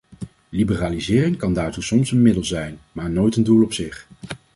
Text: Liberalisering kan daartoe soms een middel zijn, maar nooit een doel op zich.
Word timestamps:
Liberalisering 0.49 1.37
kan 1.37 1.53
daartoe 1.53 1.83
soms 1.83 2.11
een 2.11 2.21
middel 2.21 2.43
zijn, 2.43 2.79
maar 2.91 3.09
nooit 3.09 3.35
een 3.35 3.43
doel 3.43 3.63
op 3.63 3.73
zich. 3.73 4.07